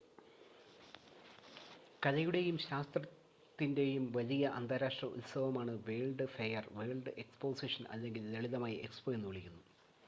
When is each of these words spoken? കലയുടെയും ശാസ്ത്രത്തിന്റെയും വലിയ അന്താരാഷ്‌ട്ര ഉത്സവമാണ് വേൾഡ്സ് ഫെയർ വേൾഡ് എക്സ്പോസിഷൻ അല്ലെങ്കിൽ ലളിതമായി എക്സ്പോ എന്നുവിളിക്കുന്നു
കലയുടെയും 2.01 2.57
ശാസ്ത്രത്തിന്റെയും 2.63 4.05
വലിയ 4.11 4.45
അന്താരാഷ്‌ട്ര 4.55 5.09
ഉത്സവമാണ് 5.13 5.75
വേൾഡ്സ് 5.87 6.31
ഫെയർ 6.35 6.65
വേൾഡ് 6.73 7.15
എക്സ്പോസിഷൻ 7.25 7.85
അല്ലെങ്കിൽ 7.91 8.25
ലളിതമായി 8.33 8.79
എക്സ്പോ 8.87 9.11
എന്നുവിളിക്കുന്നു 9.13 9.63